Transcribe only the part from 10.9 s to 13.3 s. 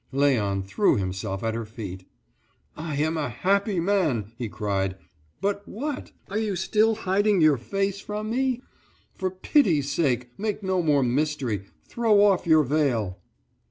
mystery; throw off your veil."